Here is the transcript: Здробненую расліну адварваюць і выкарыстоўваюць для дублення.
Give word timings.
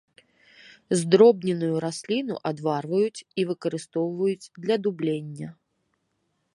Здробненую 1.01 1.69
расліну 1.85 2.35
адварваюць 2.51 3.23
і 3.43 3.47
выкарыстоўваюць 3.51 4.51
для 4.65 4.75
дублення. 4.89 5.49